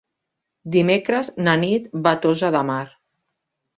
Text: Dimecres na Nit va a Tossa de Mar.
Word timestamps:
Dimecres 0.75 1.29
na 1.49 1.55
Nit 1.67 1.85
va 2.07 2.15
a 2.17 2.19
Tossa 2.25 2.51
de 2.57 2.63
Mar. 2.71 2.83